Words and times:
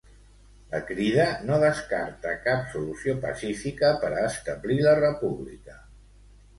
La 0.69 0.79
Crida 0.87 1.25
no 1.49 1.59
descarta 1.65 2.33
cap 2.47 2.65
solució 2.73 3.17
pacífica 3.29 3.95
per 4.03 4.13
a 4.17 4.27
establir 4.35 4.83
la 4.91 4.99
República. 5.07 5.83